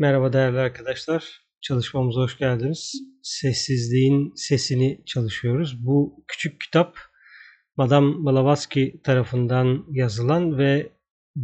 [0.00, 1.40] Merhaba değerli arkadaşlar.
[1.60, 2.92] Çalışmamıza hoş geldiniz.
[3.22, 5.86] Sessizliğin sesini çalışıyoruz.
[5.86, 6.96] Bu küçük kitap
[7.76, 10.92] Madame Blavatsky tarafından yazılan ve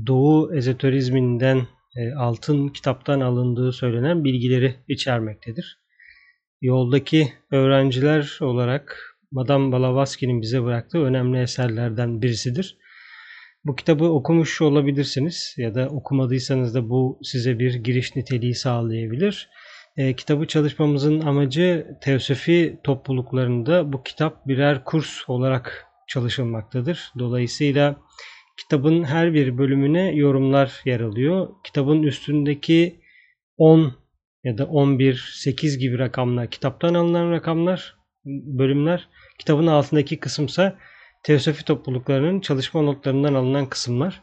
[0.06, 5.78] Doğu ezoterizminden e, altın kitaptan alındığı söylenen bilgileri içermektedir.
[6.60, 12.78] Yoldaki öğrenciler olarak Madame Blavatsky'nin bize bıraktığı önemli eserlerden birisidir.
[13.64, 19.50] Bu kitabı okumuş olabilirsiniz ya da okumadıysanız da bu size bir giriş niteliği sağlayabilir.
[19.96, 27.12] E, kitabı çalışmamızın amacı teosofi topluluklarında bu kitap birer kurs olarak çalışılmaktadır.
[27.18, 27.96] Dolayısıyla
[28.56, 31.48] kitabın her bir bölümüne yorumlar yer alıyor.
[31.64, 33.00] Kitabın üstündeki
[33.56, 33.94] 10
[34.44, 39.08] ya da 11, 8 gibi rakamlar kitaptan alınan rakamlar, bölümler.
[39.38, 40.78] Kitabın altındaki kısımsa
[41.24, 44.22] teosofi topluluklarının çalışma notlarından alınan kısımlar.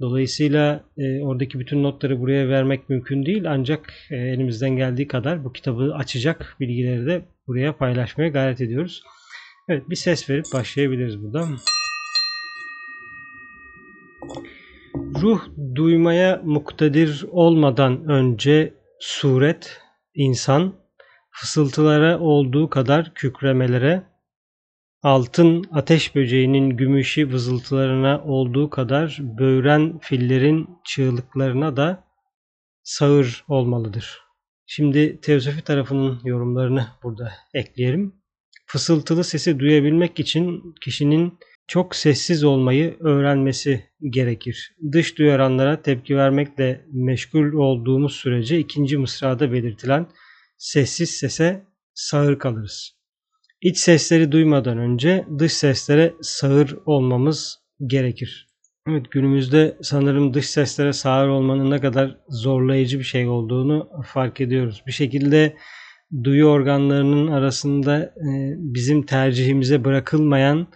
[0.00, 5.52] Dolayısıyla e, oradaki bütün notları buraya vermek mümkün değil ancak e, elimizden geldiği kadar bu
[5.52, 9.02] kitabı açacak bilgileri de buraya paylaşmaya gayret ediyoruz.
[9.68, 11.48] Evet bir ses verip başlayabiliriz burada.
[15.22, 15.40] Ruh
[15.74, 19.80] duymaya muktedir olmadan önce suret,
[20.14, 20.74] insan,
[21.30, 24.02] fısıltılara olduğu kadar kükremelere,
[25.06, 32.04] Altın ateş böceğinin gümüşü vızıltılarına olduğu kadar böğren fillerin çığlıklarına da
[32.82, 34.20] sağır olmalıdır.
[34.66, 38.14] Şimdi teosofi tarafının yorumlarını burada ekleyelim.
[38.66, 44.76] Fısıltılı sesi duyabilmek için kişinin çok sessiz olmayı öğrenmesi gerekir.
[44.92, 50.06] Dış duyaranlara tepki vermekle meşgul olduğumuz sürece ikinci mısrada belirtilen
[50.56, 52.95] sessiz sese sağır kalırız.
[53.60, 58.46] İç sesleri duymadan önce dış seslere sağır olmamız gerekir.
[58.88, 64.82] Evet günümüzde sanırım dış seslere sağır olmanın ne kadar zorlayıcı bir şey olduğunu fark ediyoruz.
[64.86, 65.56] Bir şekilde
[66.24, 70.66] duyu organlarının arasında e, bizim tercihimize bırakılmayan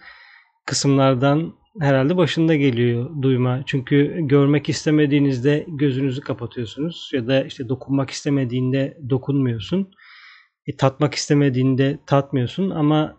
[0.65, 3.63] kısımlardan herhalde başında geliyor duyma.
[3.65, 9.91] Çünkü görmek istemediğinizde gözünüzü kapatıyorsunuz ya da işte dokunmak istemediğinde dokunmuyorsun
[10.71, 13.17] e, tatmak istemediğinde tatmıyorsun ama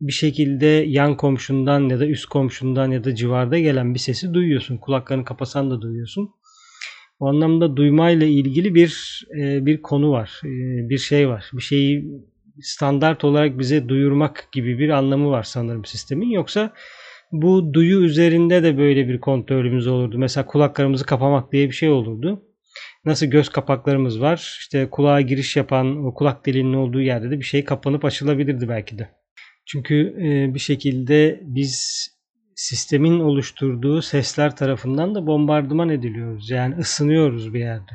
[0.00, 4.76] bir şekilde yan komşundan ya da üst komşundan ya da civarda gelen bir sesi duyuyorsun.
[4.76, 6.30] Kulaklarını kapasan da duyuyorsun.
[7.20, 10.40] O anlamda duymayla ilgili bir e, bir konu var.
[10.44, 10.48] E,
[10.88, 11.50] bir şey var.
[11.52, 12.04] Bir şeyi
[12.60, 16.30] standart olarak bize duyurmak gibi bir anlamı var sanırım sistemin.
[16.30, 16.72] Yoksa
[17.32, 20.18] bu duyu üzerinde de böyle bir kontrolümüz olurdu.
[20.18, 22.42] Mesela kulaklarımızı kapamak diye bir şey olurdu.
[23.04, 24.56] Nasıl göz kapaklarımız var.
[24.60, 29.08] İşte kulağa giriş yapan kulak deliğinin olduğu yerde de bir şey kapanıp açılabilirdi belki de.
[29.66, 32.06] Çünkü e, bir şekilde biz
[32.54, 36.50] sistemin oluşturduğu sesler tarafından da bombardıman ediliyoruz.
[36.50, 37.92] Yani ısınıyoruz bir yerde.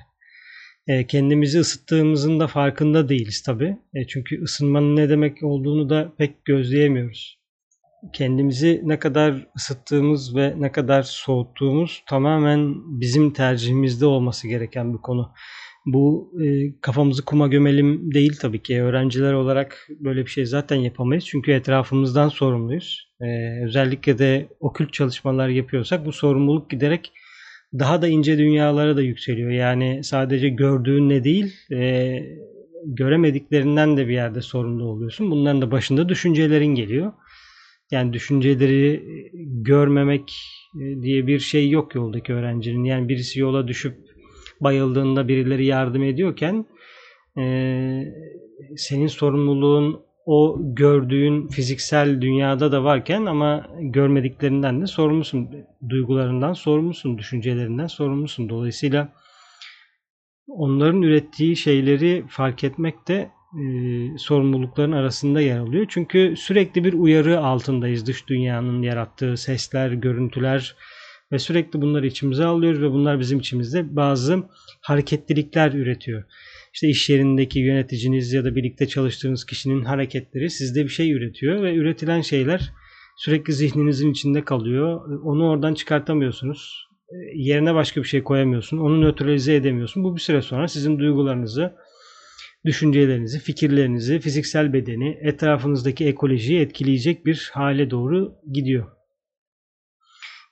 [0.87, 3.77] E, kendimizi ısıttığımızın da farkında değiliz tabi.
[3.93, 7.40] E, çünkü ısınmanın ne demek olduğunu da pek gözleyemiyoruz
[8.13, 15.31] kendimizi ne kadar ısıttığımız ve ne kadar soğuttuğumuz tamamen bizim tercihimizde olması gereken bir konu.
[15.85, 18.81] Bu e, kafamızı kuma gömelim değil tabii ki.
[18.81, 21.25] Öğrenciler olarak böyle bir şey zaten yapamayız.
[21.25, 23.09] Çünkü etrafımızdan sorumluyuz.
[23.21, 23.25] E,
[23.65, 27.11] özellikle de okült çalışmalar yapıyorsak bu sorumluluk giderek
[27.79, 29.51] daha da ince dünyalara da yükseliyor.
[29.51, 32.19] Yani sadece gördüğün ne değil, e,
[32.85, 35.31] göremediklerinden de bir yerde sorumlu oluyorsun.
[35.31, 37.13] Bunların da başında düşüncelerin geliyor.
[37.91, 39.03] Yani düşünceleri
[39.63, 40.33] görmemek
[40.75, 42.83] e, diye bir şey yok yoldaki öğrencinin.
[42.83, 43.97] Yani birisi yola düşüp
[44.61, 46.65] bayıldığında birileri yardım ediyorken
[47.37, 47.43] e,
[48.77, 55.49] senin sorumluluğun o gördüğün fiziksel dünyada da varken ama görmediklerinden de sorumlusun.
[55.89, 58.49] Duygularından sorumlusun, düşüncelerinden sorumlusun.
[58.49, 59.13] Dolayısıyla
[60.47, 63.63] onların ürettiği şeyleri fark etmek de e,
[64.17, 65.85] sorumlulukların arasında yer alıyor.
[65.89, 70.75] Çünkü sürekli bir uyarı altındayız dış dünyanın yarattığı sesler, görüntüler
[71.31, 74.43] ve sürekli bunları içimize alıyoruz ve bunlar bizim içimizde bazı
[74.81, 76.23] hareketlilikler üretiyor.
[76.73, 81.75] İşte iş yerindeki yöneticiniz ya da birlikte çalıştığınız kişinin hareketleri sizde bir şey üretiyor ve
[81.75, 82.71] üretilen şeyler
[83.17, 85.19] sürekli zihninizin içinde kalıyor.
[85.23, 86.87] Onu oradan çıkartamıyorsunuz.
[87.09, 88.77] E, yerine başka bir şey koyamıyorsun.
[88.77, 90.03] Onu nötralize edemiyorsun.
[90.03, 91.75] Bu bir süre sonra sizin duygularınızı,
[92.65, 98.85] düşüncelerinizi, fikirlerinizi, fiziksel bedeni, etrafınızdaki ekolojiyi etkileyecek bir hale doğru gidiyor.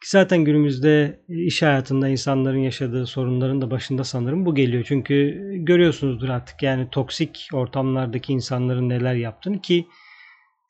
[0.01, 4.83] Ki zaten günümüzde iş hayatında insanların yaşadığı sorunların da başında sanırım bu geliyor.
[4.87, 9.87] Çünkü görüyorsunuzdur artık yani toksik ortamlardaki insanların neler yaptığını ki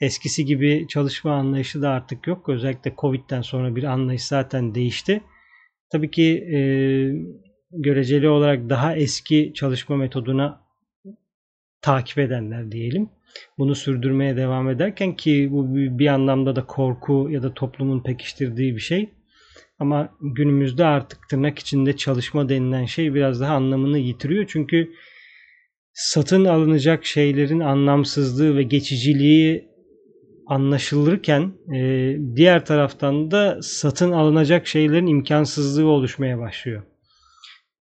[0.01, 2.49] eskisi gibi çalışma anlayışı da artık yok.
[2.49, 5.21] Özellikle Covid'den sonra bir anlayış zaten değişti.
[5.91, 6.45] Tabii ki
[7.71, 10.68] göreceli olarak daha eski çalışma metoduna
[11.81, 13.09] takip edenler diyelim.
[13.57, 18.81] Bunu sürdürmeye devam ederken ki bu bir anlamda da korku ya da toplumun pekiştirdiği bir
[18.81, 19.09] şey.
[19.79, 24.45] Ama günümüzde artık tırnak içinde çalışma denilen şey biraz daha anlamını yitiriyor.
[24.47, 24.91] Çünkü
[25.93, 29.69] satın alınacak şeylerin anlamsızlığı ve geçiciliği
[30.47, 36.83] anlaşılırken e, diğer taraftan da satın alınacak şeylerin imkansızlığı oluşmaya başlıyor.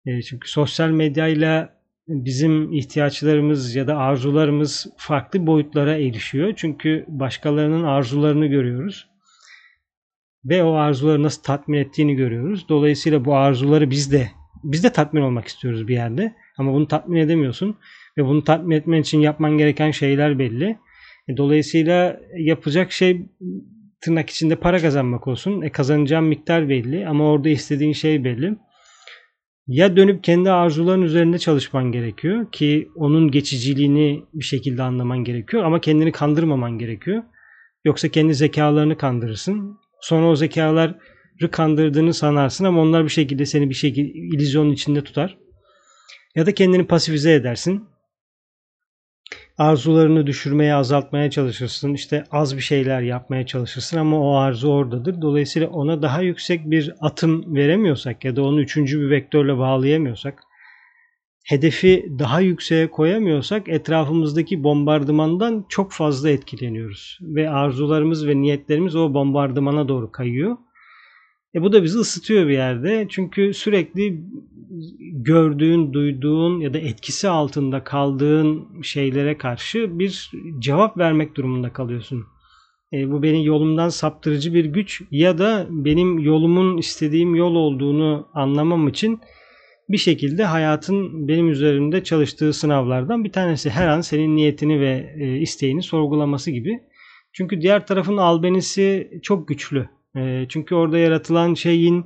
[0.05, 1.76] E, çünkü sosyal medyayla
[2.07, 6.54] bizim ihtiyaçlarımız ya da arzularımız farklı boyutlara erişiyor.
[6.56, 9.07] Çünkü başkalarının arzularını görüyoruz.
[10.45, 12.69] Ve o arzuları nasıl tatmin ettiğini görüyoruz.
[12.69, 14.30] Dolayısıyla bu arzuları biz de
[14.63, 16.36] biz de tatmin olmak istiyoruz bir yerde.
[16.57, 17.77] Ama bunu tatmin edemiyorsun.
[18.18, 20.77] Ve bunu tatmin etmen için yapman gereken şeyler belli.
[21.27, 23.25] E, dolayısıyla yapacak şey
[24.01, 25.62] tırnak içinde para kazanmak olsun.
[25.62, 28.56] E, kazanacağın miktar belli ama orada istediğin şey belli.
[29.67, 35.81] Ya dönüp kendi arzuların üzerinde çalışman gerekiyor ki onun geçiciliğini bir şekilde anlaman gerekiyor ama
[35.81, 37.23] kendini kandırmaman gerekiyor.
[37.85, 39.79] Yoksa kendi zekalarını kandırırsın.
[40.01, 40.99] Sonra o zekaları
[41.51, 45.37] kandırdığını sanarsın ama onlar bir şekilde seni bir şekilde illüzyonun içinde tutar.
[46.35, 47.83] Ya da kendini pasifize edersin
[49.57, 51.94] arzularını düşürmeye, azaltmaya çalışırsın.
[51.94, 55.21] İşte az bir şeyler yapmaya çalışırsın ama o arzu oradadır.
[55.21, 60.44] Dolayısıyla ona daha yüksek bir atım veremiyorsak ya da onu üçüncü bir vektörle bağlayamıyorsak,
[61.45, 67.19] hedefi daha yükseğe koyamıyorsak etrafımızdaki bombardımandan çok fazla etkileniyoruz.
[67.21, 70.57] Ve arzularımız ve niyetlerimiz o bombardımana doğru kayıyor.
[71.57, 73.07] E bu da bizi ısıtıyor bir yerde.
[73.09, 74.24] Çünkü sürekli
[75.12, 82.24] gördüğün, duyduğun ya da etkisi altında kaldığın şeylere karşı bir cevap vermek durumunda kalıyorsun.
[82.94, 88.88] E, bu beni yolumdan saptırıcı bir güç ya da benim yolumun istediğim yol olduğunu anlamam
[88.88, 89.19] için
[89.89, 93.69] bir şekilde hayatın benim üzerinde çalıştığı sınavlardan bir tanesi.
[93.69, 96.80] Her an senin niyetini ve e, isteğini sorgulaması gibi.
[97.33, 99.96] Çünkü diğer tarafın albenisi çok güçlü.
[100.17, 102.05] E, çünkü orada yaratılan şeyin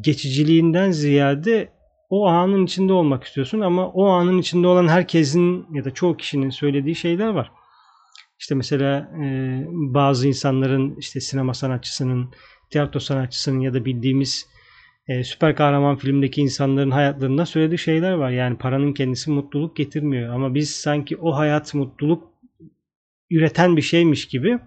[0.00, 1.68] geçiciliğinden ziyade
[2.10, 6.50] o anın içinde olmak istiyorsun ama o anın içinde olan herkesin ya da çoğu kişinin
[6.50, 7.52] söylediği şeyler var.
[8.38, 9.26] İşte mesela e,
[9.70, 12.30] bazı insanların işte sinema sanatçısının,
[12.70, 14.46] tiyatro sanatçısının ya da bildiğimiz
[15.08, 18.30] e, süper kahraman filmdeki insanların hayatlarında söylediği şeyler var.
[18.30, 22.24] Yani paranın kendisi mutluluk getirmiyor ama biz sanki o hayat mutluluk
[23.30, 24.58] üreten bir şeymiş gibi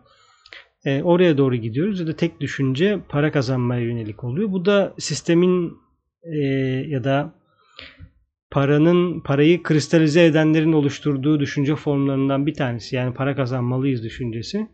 [0.86, 4.52] e, oraya doğru gidiyoruz ya da tek düşünce para kazanmaya yönelik oluyor.
[4.52, 5.74] Bu da sistemin
[6.24, 6.38] e,
[6.88, 7.34] ya da
[8.52, 12.96] paranın parayı kristalize edenlerin oluşturduğu düşünce formlarından bir tanesi.
[12.96, 14.68] Yani para kazanmalıyız düşüncesi.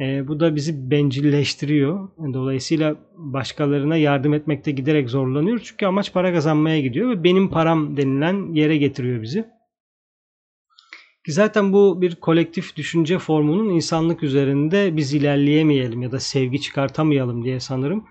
[0.00, 2.08] E, bu da bizi bencilleştiriyor.
[2.32, 5.64] Dolayısıyla başkalarına yardım etmekte giderek zorlanıyoruz.
[5.64, 9.44] Çünkü amaç para kazanmaya gidiyor ve benim param denilen yere getiriyor bizi.
[11.28, 17.44] Ki zaten bu bir kolektif düşünce formunun insanlık üzerinde biz ilerleyemeyelim ya da sevgi çıkartamayalım
[17.44, 18.04] diye sanırım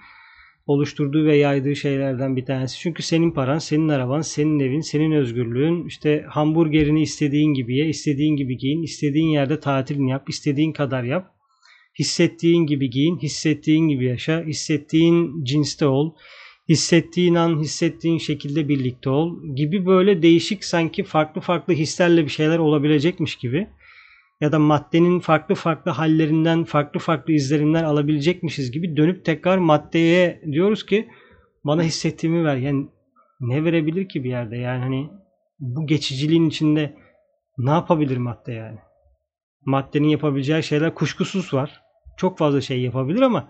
[0.67, 2.79] oluşturduğu ve yaydığı şeylerden bir tanesi.
[2.79, 5.87] Çünkü senin paran, senin araban, senin evin, senin özgürlüğün.
[5.87, 11.31] İşte hamburgerini istediğin gibi ye, istediğin gibi giyin, istediğin yerde tatilini yap, istediğin kadar yap.
[11.99, 16.13] Hissettiğin gibi giyin, hissettiğin gibi yaşa, hissettiğin cinste ol,
[16.69, 22.59] hissettiğin an hissettiğin şekilde birlikte ol gibi böyle değişik sanki farklı farklı hislerle bir şeyler
[22.59, 23.67] olabilecekmiş gibi
[24.41, 30.85] ya da maddenin farklı farklı hallerinden, farklı farklı izlerinden alabilecekmişiz gibi dönüp tekrar maddeye diyoruz
[30.85, 31.07] ki
[31.63, 32.55] bana hissettiğimi ver.
[32.55, 32.87] Yani
[33.39, 34.57] ne verebilir ki bir yerde?
[34.57, 35.09] Yani hani
[35.59, 36.95] bu geçiciliğin içinde
[37.57, 38.77] ne yapabilir madde yani?
[39.65, 41.81] Maddenin yapabileceği şeyler kuşkusuz var.
[42.17, 43.49] Çok fazla şey yapabilir ama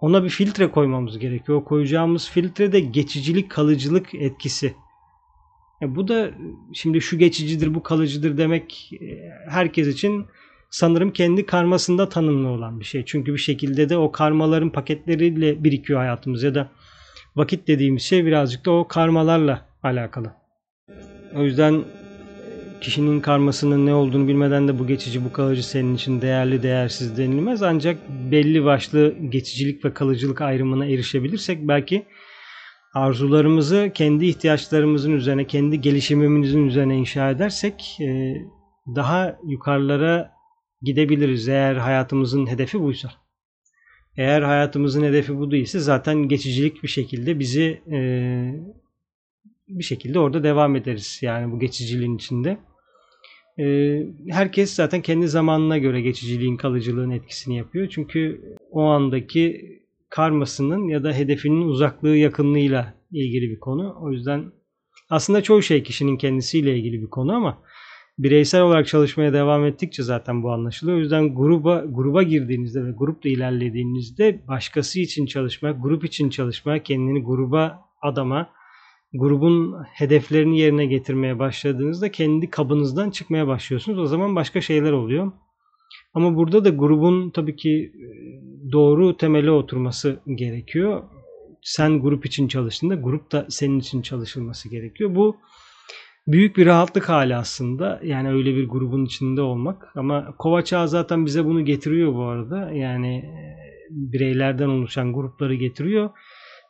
[0.00, 1.58] ona bir filtre koymamız gerekiyor.
[1.58, 4.74] O koyacağımız filtre de geçicilik, kalıcılık etkisi.
[5.82, 6.30] E bu da
[6.72, 10.26] şimdi şu geçicidir, bu kalıcıdır demek e, herkes için
[10.70, 13.04] sanırım kendi karmasında tanımlı olan bir şey.
[13.04, 16.70] Çünkü bir şekilde de o karmaların paketleriyle birikiyor hayatımız ya da
[17.36, 20.32] vakit dediğimiz şey birazcık da o karmalarla alakalı.
[21.34, 21.84] O yüzden
[22.80, 27.62] kişinin karmasının ne olduğunu bilmeden de bu geçici, bu kalıcı senin için değerli, değersiz denilmez.
[27.62, 27.98] Ancak
[28.30, 32.06] belli başlı geçicilik ve kalıcılık ayrımına erişebilirsek belki
[32.94, 38.34] arzularımızı kendi ihtiyaçlarımızın üzerine, kendi gelişimimizin üzerine inşa edersek e,
[38.96, 40.32] daha yukarılara
[40.82, 43.10] gidebiliriz eğer hayatımızın hedefi buysa.
[44.16, 47.98] Eğer hayatımızın hedefi bu değilse zaten geçicilik bir şekilde bizi e,
[49.68, 51.18] bir şekilde orada devam ederiz.
[51.22, 52.58] Yani bu geçiciliğin içinde.
[53.60, 57.88] E, herkes zaten kendi zamanına göre geçiciliğin, kalıcılığın etkisini yapıyor.
[57.90, 58.40] Çünkü
[58.70, 59.60] o andaki
[60.08, 63.96] karmasının ya da hedefinin uzaklığı yakınlığıyla ilgili bir konu.
[64.02, 64.52] O yüzden
[65.10, 67.62] aslında çoğu şey kişinin kendisiyle ilgili bir konu ama
[68.18, 70.96] bireysel olarak çalışmaya devam ettikçe zaten bu anlaşılıyor.
[70.96, 77.22] O yüzden gruba gruba girdiğinizde ve grupla ilerlediğinizde başkası için çalışmak, grup için çalışmak, kendini
[77.22, 78.50] gruba adama,
[79.14, 83.98] grubun hedeflerini yerine getirmeye başladığınızda kendi kabınızdan çıkmaya başlıyorsunuz.
[83.98, 85.32] O zaman başka şeyler oluyor.
[86.14, 88.06] Ama burada da grubun tabii ki e,
[88.72, 91.02] doğru temele oturması gerekiyor.
[91.62, 95.14] Sen grup için çalıştığında grup da senin için çalışılması gerekiyor.
[95.14, 95.36] Bu
[96.26, 98.00] büyük bir rahatlık hali aslında.
[98.04, 99.96] Yani öyle bir grubun içinde olmak.
[99.96, 102.70] Ama Kovaçağ zaten bize bunu getiriyor bu arada.
[102.70, 106.10] Yani e, bireylerden oluşan grupları getiriyor.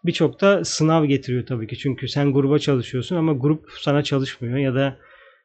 [0.05, 1.79] Birçok da sınav getiriyor tabii ki.
[1.79, 4.99] Çünkü sen gruba çalışıyorsun ama grup sana çalışmıyor ya da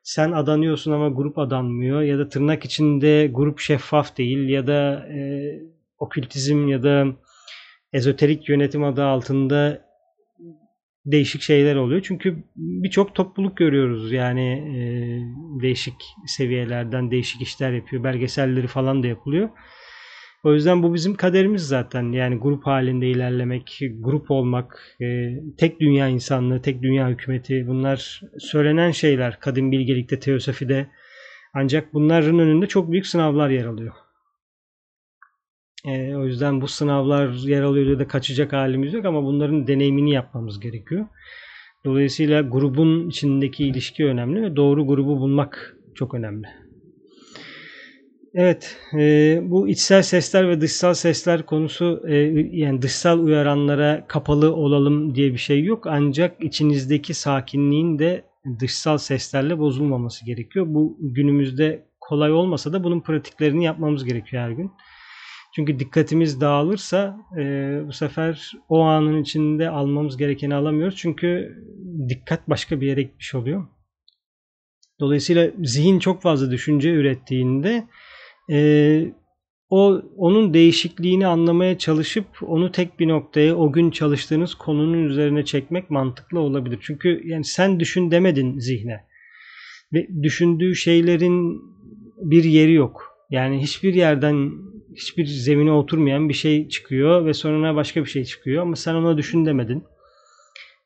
[0.03, 5.19] sen adanıyorsun ama grup adanmıyor ya da tırnak içinde grup şeffaf değil ya da e,
[5.99, 7.05] okültizm ya da
[7.93, 9.85] ezoterik yönetim adı altında
[11.05, 12.01] değişik şeyler oluyor.
[12.03, 14.79] Çünkü birçok topluluk görüyoruz yani e,
[15.61, 15.95] değişik
[16.27, 18.03] seviyelerden değişik işler yapıyor.
[18.03, 19.49] Belgeselleri falan da yapılıyor.
[20.45, 22.11] O yüzden bu bizim kaderimiz zaten.
[22.11, 28.91] Yani grup halinde ilerlemek, grup olmak, e, tek dünya insanlığı, tek dünya hükümeti bunlar söylenen
[28.91, 30.87] şeyler kadim bilgelikte, teosofide.
[31.53, 33.93] Ancak bunların önünde çok büyük sınavlar yer alıyor.
[35.85, 40.11] E, o yüzden bu sınavlar yer alıyor diye de kaçacak halimiz yok ama bunların deneyimini
[40.13, 41.05] yapmamız gerekiyor.
[41.85, 46.64] Dolayısıyla grubun içindeki ilişki önemli ve doğru grubu bulmak çok önemli.
[48.37, 52.15] Evet, e, bu içsel sesler ve dışsal sesler konusu e,
[52.51, 55.87] yani dışsal uyaranlara kapalı olalım diye bir şey yok.
[55.87, 58.25] Ancak içinizdeki sakinliğin de
[58.59, 60.65] dışsal seslerle bozulmaması gerekiyor.
[60.69, 64.71] Bu günümüzde kolay olmasa da bunun pratiklerini yapmamız gerekiyor her gün.
[65.55, 67.43] Çünkü dikkatimiz dağılırsa e,
[67.87, 70.95] bu sefer o anın içinde almamız gerekeni alamıyoruz.
[70.95, 71.55] Çünkü
[72.09, 73.67] dikkat başka bir yere gitmiş oluyor.
[74.99, 77.87] Dolayısıyla zihin çok fazla düşünce ürettiğinde
[78.51, 79.13] e,
[79.69, 85.89] o onun değişikliğini anlamaya çalışıp onu tek bir noktaya o gün çalıştığınız konunun üzerine çekmek
[85.89, 86.79] mantıklı olabilir.
[86.81, 89.03] Çünkü yani sen düşün demedin zihne.
[89.93, 91.61] Ve düşündüğü şeylerin
[92.17, 93.15] bir yeri yok.
[93.29, 94.51] Yani hiçbir yerden
[94.95, 99.17] hiçbir zemine oturmayan bir şey çıkıyor ve sonuna başka bir şey çıkıyor ama sen ona
[99.17, 99.83] düşün demedin.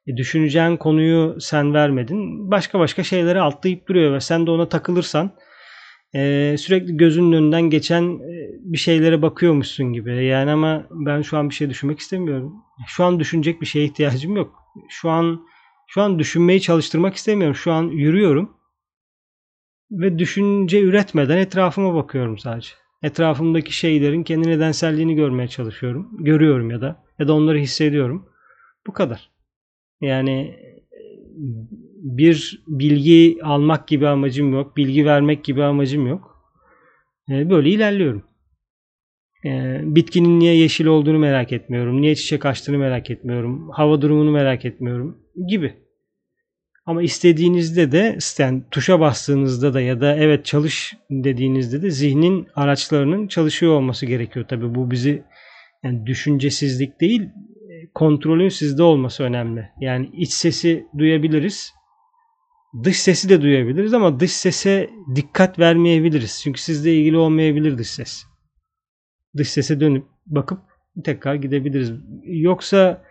[0.08, 2.52] E, düşüneceğin konuyu sen vermedin.
[2.52, 5.32] Başka başka şeyleri atlayıp duruyor ve sen de ona takılırsan
[6.16, 10.26] e, sürekli gözünün önünden geçen e, bir şeylere bakıyormuşsun gibi.
[10.26, 12.54] Yani ama ben şu an bir şey düşünmek istemiyorum.
[12.88, 14.56] Şu an düşünecek bir şeye ihtiyacım yok.
[14.90, 15.46] Şu an
[15.88, 17.56] şu an düşünmeyi çalıştırmak istemiyorum.
[17.56, 18.58] Şu an yürüyorum
[19.92, 22.70] ve düşünce üretmeden etrafıma bakıyorum sadece.
[23.04, 26.10] Etrafımdaki şeylerin kendi nedenselliğini görmeye çalışıyorum.
[26.20, 28.30] Görüyorum ya da ya da onları hissediyorum.
[28.88, 29.32] Bu kadar.
[30.02, 30.60] Yani
[32.00, 34.78] bir bilgi almak gibi amacım yok.
[34.78, 36.46] Bilgi vermek gibi amacım yok.
[37.30, 38.24] Ee, böyle ilerliyorum.
[39.46, 42.02] Ee, bitkinin niye yeşil olduğunu merak etmiyorum.
[42.02, 43.70] Niye çiçek açtığını merak etmiyorum.
[43.70, 45.74] Hava durumunu merak etmiyorum gibi.
[46.86, 53.28] Ama istediğinizde de yani tuşa bastığınızda da ya da evet çalış dediğinizde de zihnin araçlarının
[53.28, 54.48] çalışıyor olması gerekiyor.
[54.48, 55.24] Tabi bu bizi
[55.84, 57.30] yani düşüncesizlik değil
[57.96, 59.70] kontrolün sizde olması önemli.
[59.82, 61.74] Yani iç sesi duyabiliriz
[62.84, 66.42] dış sesi de duyabiliriz ama dış sese dikkat vermeyebiliriz.
[66.44, 68.24] Çünkü sizle ilgili olmayabilir dış ses.
[69.38, 70.60] Dış sese dönüp bakıp
[71.04, 71.92] tekrar gidebiliriz.
[72.24, 73.04] Yoksa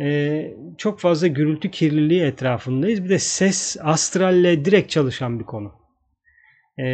[0.00, 0.42] e,
[0.78, 3.04] çok fazla gürültü kirliliği etrafındayız.
[3.04, 5.72] Bir de ses astralle direkt çalışan bir konu.
[6.78, 6.84] E,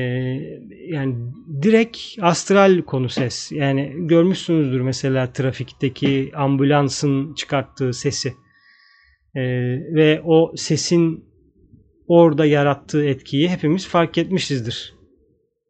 [0.88, 1.16] yani
[1.62, 3.52] direkt astral konu ses.
[3.52, 8.28] Yani görmüşsünüzdür mesela trafikteki ambulansın çıkarttığı sesi.
[9.34, 9.42] E,
[9.94, 11.27] ve o sesin
[12.08, 14.94] orada yarattığı etkiyi hepimiz fark etmişizdir.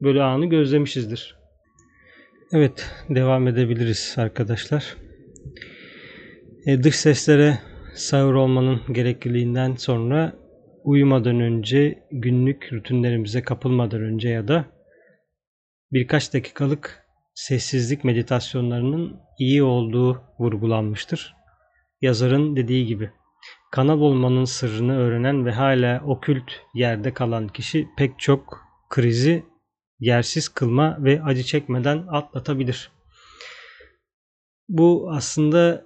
[0.02, 1.38] Böyle anı gözlemişizdir.
[2.52, 4.96] Evet, devam edebiliriz arkadaşlar.
[6.66, 7.58] E, dış seslere
[7.94, 10.32] sağır olmanın gerekliliğinden sonra
[10.84, 14.64] uyumadan önce, günlük rutinlerimize kapılmadan önce ya da
[15.92, 17.04] birkaç dakikalık
[17.34, 21.34] sessizlik meditasyonlarının iyi olduğu vurgulanmıştır.
[22.00, 23.10] Yazarın dediği gibi
[23.70, 28.60] Kanal olmanın sırrını öğrenen ve hala okült yerde kalan kişi pek çok
[28.90, 29.44] krizi
[30.00, 32.90] yersiz kılma ve acı çekmeden atlatabilir.
[34.68, 35.84] Bu aslında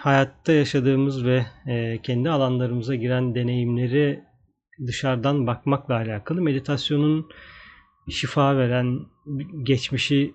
[0.00, 4.24] hayatta yaşadığımız ve e, kendi alanlarımıza giren deneyimleri
[4.86, 6.42] dışarıdan bakmakla alakalı.
[6.42, 7.28] Meditasyonun
[8.10, 9.00] şifa veren,
[9.62, 10.34] geçmişi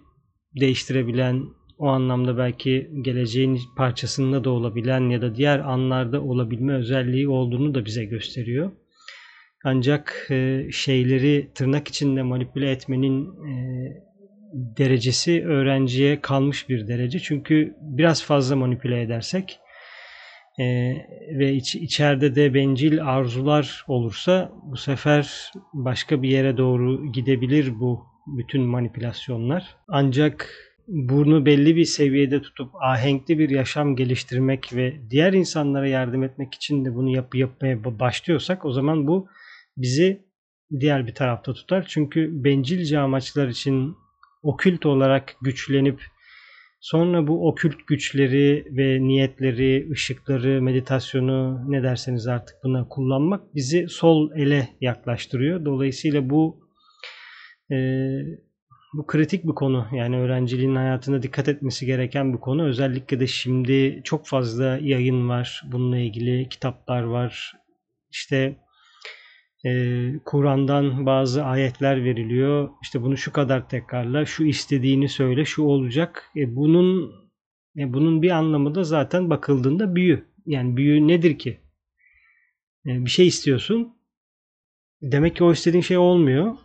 [0.60, 1.46] değiştirebilen,
[1.78, 7.86] o anlamda belki geleceğin parçasında da olabilen ya da diğer anlarda olabilme özelliği olduğunu da
[7.86, 8.72] bize gösteriyor.
[9.64, 13.54] Ancak e, şeyleri tırnak içinde manipüle etmenin e,
[14.54, 17.20] derecesi öğrenciye kalmış bir derece.
[17.20, 19.60] Çünkü biraz fazla manipüle edersek
[20.60, 20.66] e,
[21.40, 28.06] ve iç, içeride de bencil arzular olursa bu sefer başka bir yere doğru gidebilir bu
[28.28, 29.76] bütün manipülasyonlar.
[29.88, 30.50] Ancak
[30.88, 36.86] burnu belli bir seviyede tutup ahenkli bir yaşam geliştirmek ve diğer insanlara yardım etmek için
[36.86, 39.28] de bunu yap yapmaya başlıyorsak o zaman bu
[39.78, 40.28] bizi
[40.80, 41.86] diğer bir tarafta tutar.
[41.90, 43.96] Çünkü bencilce amaçlar için
[44.44, 46.02] okült olarak güçlenip
[46.80, 54.32] sonra bu okült güçleri ve niyetleri, ışıkları, meditasyonu ne derseniz artık buna kullanmak bizi sol
[54.36, 55.66] ele yaklaştırıyor.
[55.66, 56.60] Dolayısıyla bu
[57.72, 57.78] e,
[58.94, 59.88] bu kritik bir konu.
[59.92, 62.66] Yani öğrenciliğin hayatında dikkat etmesi gereken bir konu.
[62.66, 65.64] Özellikle de şimdi çok fazla yayın var.
[65.72, 67.54] Bununla ilgili kitaplar var.
[68.12, 68.56] İşte
[69.66, 69.72] e,
[70.26, 72.70] Kur'an'dan bazı ayetler veriliyor.
[72.84, 76.32] İşte bunu şu kadar tekrarla, şu istediğini söyle, şu olacak.
[76.36, 77.12] E, bunun
[77.78, 80.26] e, bunun bir anlamı da zaten bakıldığında büyü.
[80.46, 81.60] Yani büyü nedir ki?
[82.86, 83.98] E, bir şey istiyorsun.
[85.02, 86.56] Demek ki o istediğin şey olmuyor.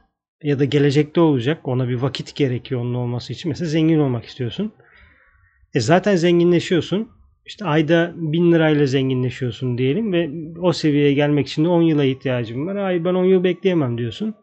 [0.42, 1.68] Ya da gelecekte olacak.
[1.68, 3.48] Ona bir vakit gerekiyor onun olması için.
[3.48, 4.72] Mesela zengin olmak istiyorsun.
[5.74, 7.08] E zaten zenginleşiyorsun
[7.46, 10.30] işte ayda 1000 lirayla zenginleşiyorsun diyelim ve
[10.60, 12.76] o seviyeye gelmek için de 10 yıla ihtiyacım var.
[12.76, 14.34] Ay ben 10 yıl bekleyemem diyorsun.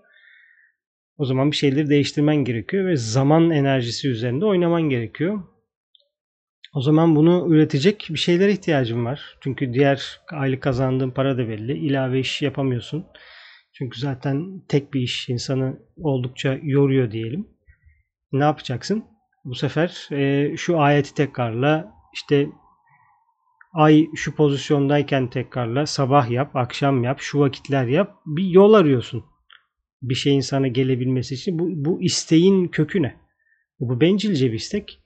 [1.17, 5.43] O zaman bir şeyleri değiştirmen gerekiyor ve zaman enerjisi üzerinde oynaman gerekiyor.
[6.73, 9.37] O zaman bunu üretecek bir şeylere ihtiyacım var.
[9.41, 11.77] Çünkü diğer aylık kazandığın para da belli.
[11.77, 13.05] İlave iş yapamıyorsun.
[13.79, 17.47] Çünkü zaten tek bir iş insanı oldukça yoruyor diyelim.
[18.31, 19.05] Ne yapacaksın?
[19.45, 22.49] Bu sefer e, şu ayeti tekrarla işte
[23.73, 28.15] ay şu pozisyondayken tekrarla, sabah yap, akşam yap, şu vakitler yap.
[28.25, 29.23] Bir yol arıyorsun.
[30.01, 31.59] Bir şeyin sana gelebilmesi için.
[31.59, 33.15] Bu, bu isteğin kökü ne?
[33.79, 34.99] Bu bencilce bir istek.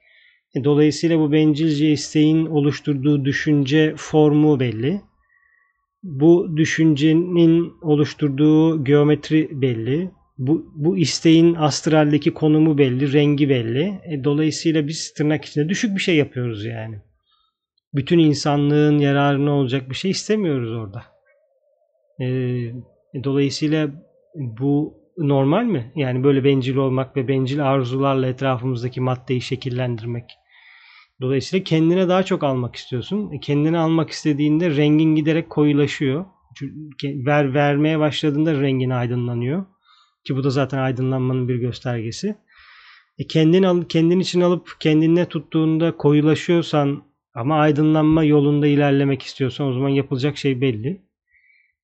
[0.55, 5.01] E, dolayısıyla bu bencilce isteğin oluşturduğu düşünce formu belli.
[6.03, 10.11] Bu düşüncenin oluşturduğu geometri belli.
[10.37, 14.01] Bu, bu isteğin astraldeki konumu belli, rengi belli.
[14.11, 17.01] E, dolayısıyla biz tırnak içinde düşük bir şey yapıyoruz yani
[17.93, 21.03] bütün insanlığın yararına olacak bir şey istemiyoruz orada.
[22.19, 22.27] E,
[23.23, 23.89] dolayısıyla
[24.35, 25.91] bu normal mi?
[25.95, 30.23] Yani böyle bencil olmak ve bencil arzularla etrafımızdaki maddeyi şekillendirmek.
[31.23, 33.31] Dolayısıyla kendine daha çok almak istiyorsun.
[33.31, 36.25] E, kendine almak istediğinde rengin giderek koyulaşıyor.
[37.03, 39.65] Ver, vermeye başladığında rengin aydınlanıyor.
[40.23, 42.35] Ki bu da zaten aydınlanmanın bir göstergesi.
[43.17, 49.73] E kendin, al, kendin için alıp kendine tuttuğunda koyulaşıyorsan ama aydınlanma yolunda ilerlemek istiyorsan o
[49.73, 51.01] zaman yapılacak şey belli.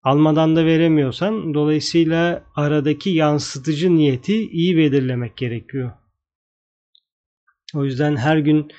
[0.03, 5.91] Almadan da veremiyorsan dolayısıyla aradaki yansıtıcı niyeti iyi belirlemek gerekiyor.
[7.75, 8.71] O yüzden her gün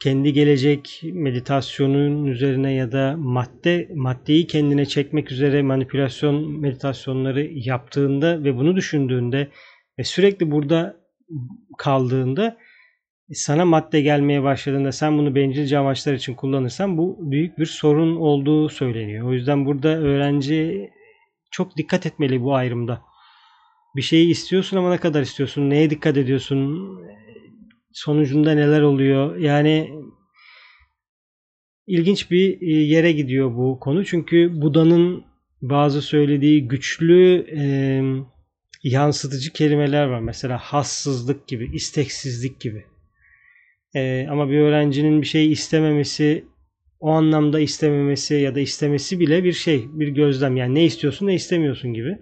[0.00, 8.56] kendi gelecek meditasyonun üzerine ya da madde maddeyi kendine çekmek üzere manipülasyon meditasyonları yaptığında ve
[8.56, 9.48] bunu düşündüğünde
[9.98, 10.96] ve sürekli burada
[11.78, 12.56] kaldığında
[13.32, 18.68] sana madde gelmeye başladığında sen bunu bencilce amaçlar için kullanırsan bu büyük bir sorun olduğu
[18.68, 19.28] söyleniyor.
[19.28, 20.90] O yüzden burada öğrenci
[21.50, 23.02] çok dikkat etmeli bu ayrımda.
[23.96, 25.70] Bir şeyi istiyorsun ama ne kadar istiyorsun?
[25.70, 26.88] Neye dikkat ediyorsun?
[27.94, 29.36] Sonucunda neler oluyor?
[29.36, 29.90] Yani
[31.86, 34.04] ilginç bir e, yere gidiyor bu konu.
[34.04, 35.24] Çünkü Buda'nın
[35.62, 37.64] bazı söylediği güçlü e,
[38.82, 40.20] yansıtıcı kelimeler var.
[40.20, 42.84] Mesela hassızlık gibi, isteksizlik gibi.
[43.96, 46.44] Ee, ama bir öğrencinin bir şey istememesi,
[47.00, 50.56] o anlamda istememesi ya da istemesi bile bir şey, bir gözlem.
[50.56, 52.18] Yani ne istiyorsun ne istemiyorsun gibi.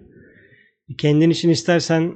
[0.97, 2.13] Kendin için istersen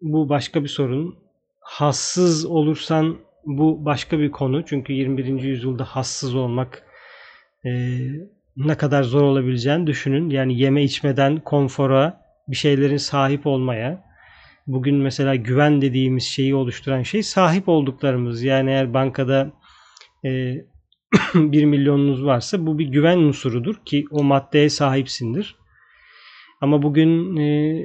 [0.00, 1.27] bu başka bir sorun.
[1.68, 4.64] Hassız olursan bu başka bir konu.
[4.66, 5.42] Çünkü 21.
[5.42, 6.82] yüzyılda hassız olmak
[7.64, 7.70] e,
[8.56, 10.30] ne kadar zor olabileceğini düşünün.
[10.30, 14.04] Yani yeme içmeden konfora, bir şeylerin sahip olmaya,
[14.66, 18.42] bugün mesela güven dediğimiz şeyi oluşturan şey sahip olduklarımız.
[18.42, 19.52] Yani eğer bankada
[20.24, 20.54] e,
[21.34, 25.56] 1 milyonunuz varsa bu bir güven unsurudur ki o maddeye sahipsindir.
[26.60, 27.78] Ama bugün e,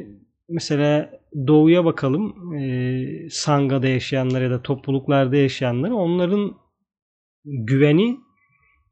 [0.50, 1.12] mesela
[1.48, 6.56] doğuya bakalım e, Sanga'da yaşayanlar ya da topluluklarda yaşayanlar onların
[7.46, 8.20] güveni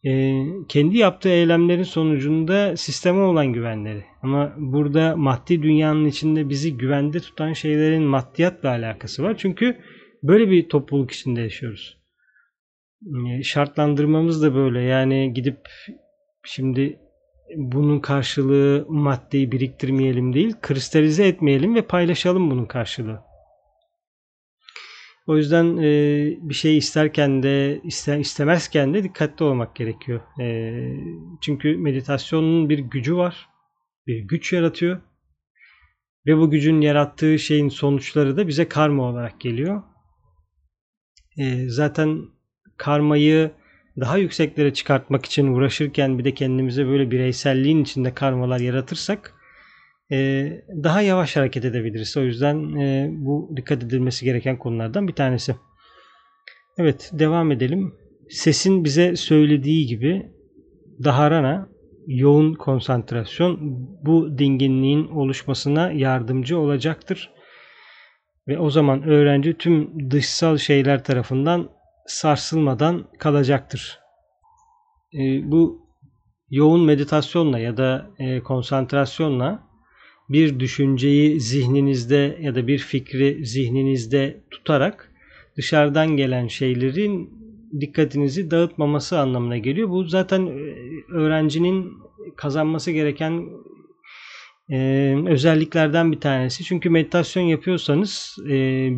[0.06, 4.06] e, kendi yaptığı eylemlerin sonucunda sisteme olan güvenleri.
[4.22, 9.38] Ama burada maddi dünyanın içinde bizi güvende tutan şeylerin maddiyatla alakası var.
[9.38, 9.78] Çünkü
[10.24, 11.98] böyle bir topluluk içinde yaşıyoruz.
[13.30, 14.82] e, şartlandırmamız da böyle.
[14.82, 15.60] Yani gidip
[16.44, 17.00] şimdi
[17.58, 23.22] bunun karşılığı maddeyi biriktirmeyelim değil, kristalize etmeyelim ve paylaşalım bunun karşılığı.
[25.28, 25.90] O yüzden e,
[26.42, 30.22] bir şey isterken de ister istemezken de dikkatli olmak gerekiyor.
[30.42, 30.76] E,
[31.42, 33.50] çünkü meditasyonun bir gücü var,
[34.08, 35.02] bir güç yaratıyor
[36.28, 39.84] ve bu gücün yarattığı şeyin sonuçları da bize karma olarak geliyor.
[41.38, 42.22] E, zaten
[42.78, 43.52] karmayı
[44.00, 49.34] daha yükseklere çıkartmak için uğraşırken bir de kendimize böyle bireyselliğin içinde karmalar yaratırsak
[50.12, 50.18] e,
[50.84, 52.18] daha yavaş hareket edebiliriz.
[52.18, 55.56] O yüzden e, bu dikkat edilmesi gereken konulardan bir tanesi.
[56.78, 57.96] Evet devam edelim.
[58.30, 60.32] Sesin bize söylediği gibi
[61.04, 61.70] Daharana
[62.08, 63.60] yoğun konsantrasyon
[64.04, 67.30] bu dinginliğin oluşmasına yardımcı olacaktır.
[68.48, 71.70] Ve o zaman öğrenci tüm dışsal şeyler tarafından
[72.12, 74.00] sarsılmadan kalacaktır.
[75.14, 75.86] E, bu
[76.50, 79.64] yoğun meditasyonla ya da e, konsantrasyonla
[80.30, 85.12] bir düşünceyi zihninizde ya da bir fikri zihninizde tutarak
[85.58, 87.30] dışarıdan gelen şeylerin
[87.82, 89.90] dikkatinizi dağıtmaması anlamına geliyor.
[89.90, 90.52] Bu zaten e,
[91.14, 91.94] öğrencinin
[92.36, 93.50] kazanması gereken
[94.72, 96.64] e, özelliklerden bir tanesi.
[96.64, 98.50] Çünkü meditasyon yapıyorsanız e,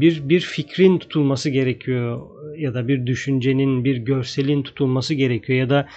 [0.02, 2.22] bir bir fikrin tutulması gerekiyor
[2.58, 5.88] ya da bir düşüncenin, bir görselin tutulması gerekiyor ya da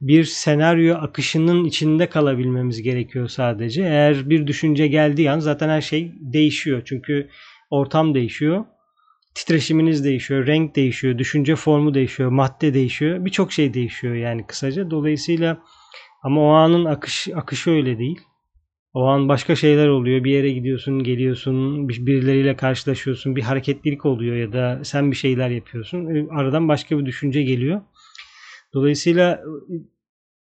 [0.00, 3.82] bir senaryo akışının içinde kalabilmemiz gerekiyor sadece.
[3.82, 6.82] Eğer bir düşünce geldiği an zaten her şey değişiyor.
[6.84, 7.28] Çünkü
[7.70, 8.64] ortam değişiyor.
[9.34, 13.24] Titreşiminiz değişiyor, renk değişiyor, düşünce formu değişiyor, madde değişiyor.
[13.24, 14.90] Birçok şey değişiyor yani kısaca.
[14.90, 15.62] Dolayısıyla
[16.22, 18.20] ama o anın akış, akışı öyle değil.
[18.94, 20.24] O an başka şeyler oluyor.
[20.24, 26.06] Bir yere gidiyorsun, geliyorsun, birileriyle karşılaşıyorsun, bir hareketlilik oluyor ya da sen bir şeyler yapıyorsun.
[26.06, 27.80] E, aradan başka bir düşünce geliyor.
[28.74, 29.40] Dolayısıyla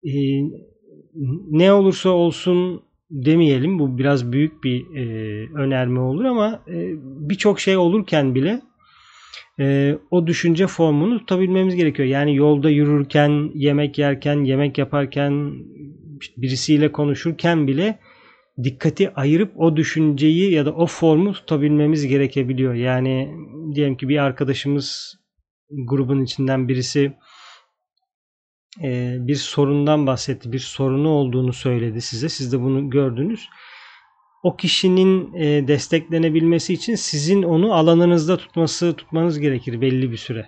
[0.04, 0.12] e,
[1.50, 3.78] ne olursa olsun demeyelim.
[3.78, 5.04] Bu biraz büyük bir e,
[5.54, 8.60] önerme olur ama e, birçok şey olurken bile
[9.60, 12.08] e, o düşünce formunu tutabilmemiz gerekiyor.
[12.08, 15.52] Yani yolda yürürken, yemek yerken, yemek yaparken,
[16.36, 17.98] birisiyle konuşurken bile
[18.64, 22.74] dikkati ayırıp o düşünceyi ya da o formu tutabilmemiz gerekebiliyor.
[22.74, 23.34] Yani
[23.74, 25.16] diyelim ki bir arkadaşımız
[25.70, 27.12] grubun içinden birisi
[28.82, 30.52] e, bir sorundan bahsetti.
[30.52, 32.28] Bir sorunu olduğunu söyledi size.
[32.28, 33.48] Siz de bunu gördünüz.
[34.42, 40.46] O kişinin e, desteklenebilmesi için sizin onu alanınızda tutması tutmanız gerekir belli bir süre.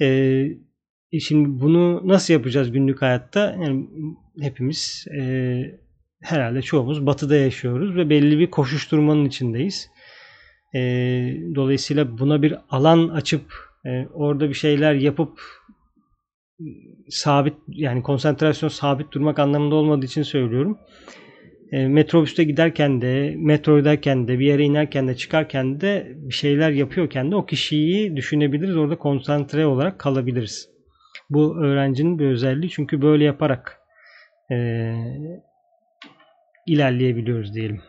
[0.00, 3.56] E, şimdi bunu nasıl yapacağız günlük hayatta?
[3.62, 3.86] Yani
[4.40, 5.06] hepimiz
[6.22, 9.90] herhalde çoğumuz batıda yaşıyoruz ve belli bir koşuşturmanın içindeyiz.
[11.54, 13.54] dolayısıyla buna bir alan açıp
[14.14, 15.40] orada bir şeyler yapıp
[17.08, 20.78] sabit yani konsantrasyon sabit durmak anlamında olmadığı için söylüyorum.
[21.72, 27.30] E, metrobüste giderken de, metroydayken de, bir yere inerken de, çıkarken de bir şeyler yapıyorken
[27.30, 28.76] de o kişiyi düşünebiliriz.
[28.76, 30.68] Orada konsantre olarak kalabiliriz.
[31.30, 33.78] Bu öğrencinin bir özelliği çünkü böyle yaparak
[34.50, 34.56] e,
[36.72, 37.80] ilerleyebiliyoruz diyelim.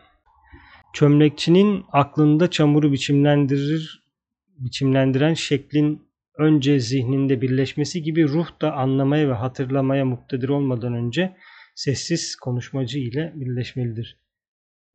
[0.92, 4.02] Çömlekçinin aklında çamuru biçimlendirir,
[4.58, 6.02] biçimlendiren şeklin
[6.38, 11.36] önce zihninde birleşmesi gibi ruh da anlamaya ve hatırlamaya muktedir olmadan önce
[11.74, 14.18] sessiz konuşmacı ile birleşmelidir.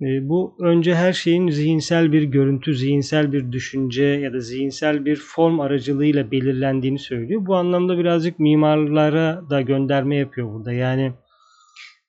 [0.01, 5.15] E, bu önce her şeyin zihinsel bir görüntü, zihinsel bir düşünce ya da zihinsel bir
[5.15, 7.45] form aracılığıyla belirlendiğini söylüyor.
[7.45, 10.73] Bu anlamda birazcık mimarlara da gönderme yapıyor burada.
[10.73, 11.13] Yani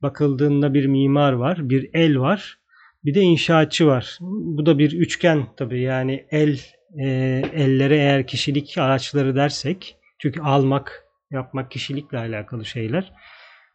[0.02, 2.58] bakıldığında bir mimar var, bir el var,
[3.04, 4.18] bir de inşaatçı var.
[4.20, 6.58] Bu da bir üçgen tabii yani el
[6.98, 7.06] e,
[7.54, 13.12] ellere eğer kişilik araçları dersek çünkü almak, yapmak kişilikle alakalı şeyler.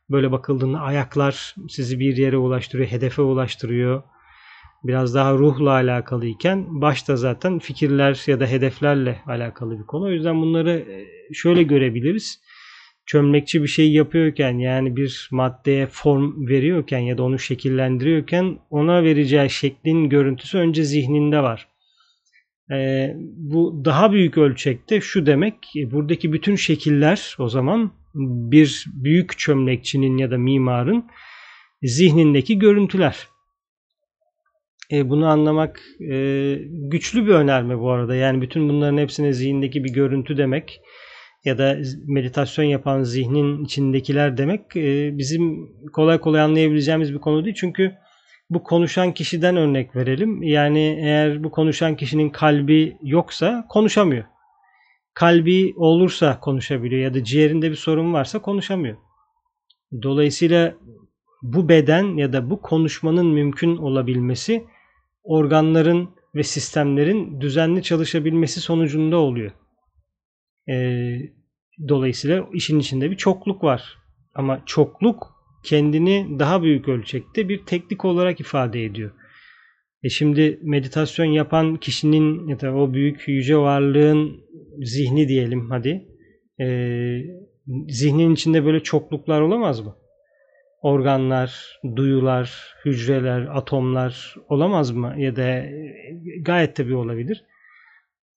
[0.10, 4.04] Böyle bakıldığında ayaklar sizi bir yere ulaştırıyor, hedefe ulaştırıyor.
[4.84, 10.06] Biraz daha ruhla alakalı iken başta zaten fikirler ya da hedeflerle alakalı bir konu.
[10.06, 12.42] O yüzden bunları e, şöyle görebiliriz.
[13.06, 19.50] Çömlekçi bir şey yapıyorken yani bir maddeye form veriyorken ya da onu şekillendiriyorken ona vereceği
[19.50, 21.68] şeklin görüntüsü önce zihninde var.
[22.72, 25.56] E, bu daha büyük ölçekte şu demek
[25.92, 27.92] buradaki bütün şekiller o zaman
[28.52, 31.06] bir büyük çömlekçinin ya da mimarın
[31.84, 33.28] zihnindeki görüntüler.
[34.92, 38.16] E, bunu anlamak e, güçlü bir önerme bu arada.
[38.16, 40.82] Yani bütün bunların hepsine zihindeki bir görüntü demek
[41.46, 41.78] ya da
[42.08, 47.56] meditasyon yapan zihnin içindekiler demek e, bizim kolay kolay anlayabileceğimiz bir konu değil.
[47.60, 47.96] Çünkü
[48.50, 50.44] bu konuşan kişiden örnek verelim.
[50.44, 54.26] Yani eğer bu konuşan kişinin kalbi yoksa konuşamıyor.
[55.14, 58.98] kalbi olursa konuşabiliyor ya da ciğerinde bir sorun varsa konuşamıyor.
[60.04, 60.76] Dolayısıyla
[61.42, 64.66] bu beden ya da bu konuşmanın mümkün olabilmesi
[65.24, 69.52] organların ve sistemlerin düzenli çalışabilmesi sonucunda oluyor.
[70.70, 71.18] Ee,
[71.88, 73.98] dolayısıyla işin içinde bir çokluk var.
[74.36, 79.12] Ama çokluk kendini daha büyük ölçekte bir teknik olarak ifade ediyor.
[80.04, 84.44] E şimdi meditasyon yapan kişinin ya da o büyük yüce varlığın
[84.82, 86.08] zihni diyelim hadi.
[86.60, 86.68] E,
[87.88, 89.96] zihnin içinde böyle çokluklar olamaz mı?
[90.82, 95.14] Organlar, duyular, hücreler, atomlar olamaz mı?
[95.18, 95.66] Ya da
[96.42, 97.44] gayet tabii olabilir.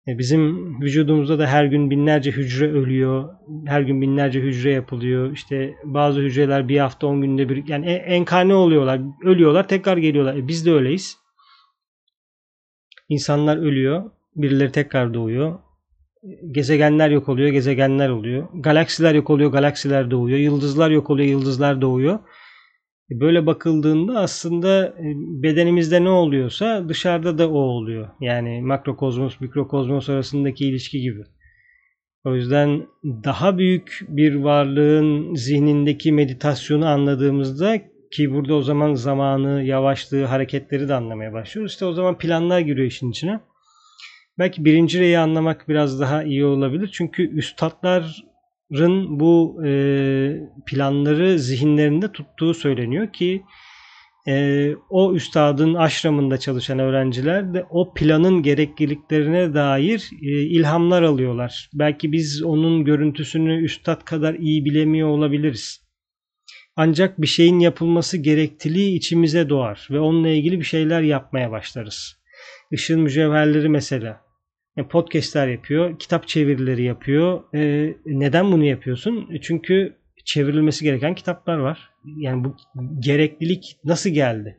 [0.09, 3.29] E, bizim vücudumuzda da her gün binlerce hücre ölüyor.
[3.66, 5.33] Her gün binlerce hücre yapılıyor.
[5.33, 9.01] İşte bazı hücreler bir hafta on günde bir yani enkarne oluyorlar.
[9.25, 10.37] Ölüyorlar tekrar geliyorlar.
[10.37, 11.16] E biz de öyleyiz.
[13.09, 14.11] İnsanlar ölüyor.
[14.37, 15.59] Birileri tekrar doğuyor.
[16.51, 17.49] Gezegenler yok oluyor.
[17.49, 18.49] Gezegenler oluyor.
[18.55, 19.53] Galaksiler yok oluyor.
[19.53, 20.38] Galaksiler doğuyor.
[20.38, 21.29] Yıldızlar yok oluyor.
[21.29, 22.18] Yıldızlar doğuyor.
[23.11, 25.05] Böyle bakıldığında aslında e,
[25.42, 28.09] bedenimizde ne oluyorsa dışarıda da o oluyor.
[28.21, 31.23] Yani makrokozmos, mikrokozmos arasındaki ilişki gibi.
[32.25, 37.79] O yüzden daha büyük bir varlığın zihnindeki meditasyonu anladığımızda
[38.11, 41.73] ki burada o zaman zamanı, yavaşlığı, hareketleri de anlamaya başlıyoruz.
[41.73, 43.40] İşte o zaman planlar giriyor işin içine.
[44.38, 46.90] Belki birinci reyi anlamak biraz daha iyi olabilir.
[46.92, 48.25] Çünkü üstadlar
[48.72, 49.70] Rın bu e,
[50.66, 53.42] planları zihinlerinde tuttuğu söyleniyor ki
[54.28, 61.70] e, o üstadın aşramında çalışan öğrenciler de o planın gerekliliklerine dair e, ilhamlar alıyorlar.
[61.74, 65.88] Belki biz onun görüntüsünü üstad kadar iyi bilemiyor olabiliriz.
[66.76, 72.18] Ancak bir şeyin yapılması gerekliliği içimize doğar ve onunla ilgili bir şeyler yapmaya başlarız.
[72.70, 74.27] Işın mücevherleri mesela
[74.82, 77.54] podcastler yapıyor, kitap çevirileri yapıyor.
[77.54, 79.28] E, neden bunu yapıyorsun?
[79.32, 81.90] E, çünkü çevrilmesi gereken kitaplar var.
[82.16, 82.56] Yani bu
[82.98, 84.58] gereklilik nasıl geldi?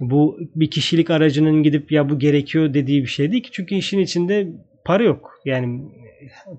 [0.00, 3.50] Bu bir kişilik aracının gidip ya bu gerekiyor dediği bir şey değil ki.
[3.52, 4.48] Çünkü işin içinde
[4.84, 5.30] para yok.
[5.44, 5.82] Yani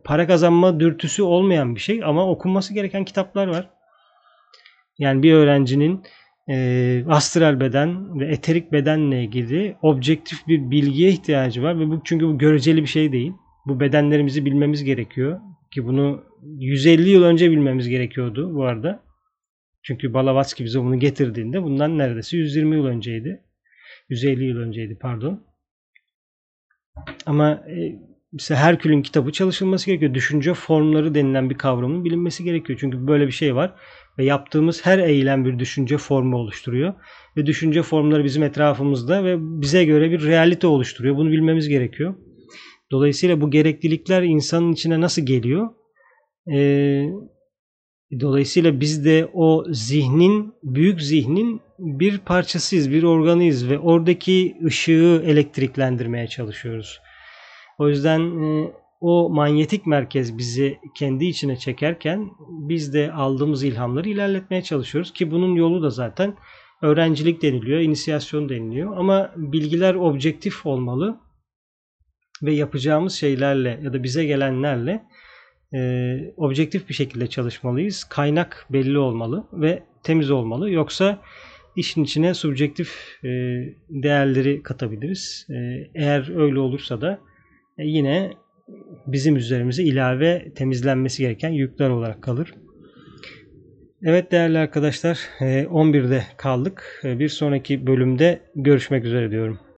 [0.03, 3.69] para kazanma dürtüsü olmayan bir şey ama okunması gereken kitaplar var.
[4.97, 6.03] Yani bir öğrencinin
[6.51, 12.25] e, astral beden ve eterik bedenle ilgili objektif bir bilgiye ihtiyacı var ve bu çünkü
[12.25, 13.33] bu göreceli bir şey değil.
[13.67, 15.39] Bu bedenlerimizi bilmemiz gerekiyor
[15.71, 19.03] ki bunu 150 yıl önce bilmemiz gerekiyordu bu arada.
[19.83, 23.41] Çünkü Balavatsky bize bunu getirdiğinde bundan neredeyse 120 yıl önceydi.
[24.09, 25.43] 150 yıl önceydi pardon.
[27.25, 27.99] Ama e,
[28.31, 30.13] mesela Herkül'ün kitabı çalışılması gerekiyor.
[30.13, 32.79] Düşünce formları denilen bir kavramın bilinmesi gerekiyor.
[32.81, 33.75] Çünkü böyle bir şey var
[34.17, 36.93] ve yaptığımız her eylem bir düşünce formu oluşturuyor.
[37.37, 41.15] Ve düşünce formları bizim etrafımızda ve bize göre bir realite oluşturuyor.
[41.15, 42.15] Bunu bilmemiz gerekiyor.
[42.91, 45.69] Dolayısıyla bu gereklilikler insanın içine nasıl geliyor?
[46.53, 47.03] Ee,
[48.19, 56.27] dolayısıyla biz de o zihnin, büyük zihnin bir parçasıyız, bir organıyız ve oradaki ışığı elektriklendirmeye
[56.27, 56.99] çalışıyoruz.
[57.79, 58.71] O yüzden e,
[59.01, 65.55] o manyetik merkez bizi kendi içine çekerken biz de aldığımız ilhamları ilerletmeye çalışıyoruz ki bunun
[65.55, 66.35] yolu da zaten
[66.81, 71.19] öğrencilik deniliyor, inisiyasyon deniliyor ama bilgiler objektif olmalı
[72.43, 75.03] ve yapacağımız şeylerle ya da bize gelenlerle
[75.73, 78.03] e, objektif bir şekilde çalışmalıyız.
[78.03, 80.71] Kaynak belli olmalı ve temiz olmalı.
[80.71, 81.21] Yoksa
[81.75, 83.27] işin içine subjektif e,
[83.89, 85.47] değerleri katabiliriz.
[85.49, 85.53] E,
[85.95, 87.19] eğer öyle olursa da
[87.77, 88.33] e, yine
[89.07, 92.53] bizim üzerimize ilave temizlenmesi gereken yükler olarak kalır.
[94.03, 97.01] Evet değerli arkadaşlar 11'de e, kaldık.
[97.03, 99.59] E, bir sonraki bölümde görüşmek üzere diyorum.